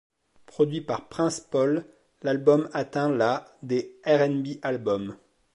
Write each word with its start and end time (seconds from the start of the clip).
Produit 0.47 0.81
par 0.81 1.09
Prince 1.09 1.39
Paul, 1.39 1.85
l'album 2.23 2.67
atteint 2.73 3.07
la 3.11 3.45
des 3.61 3.99
R&B 4.03 4.57
Albums. 4.63 5.15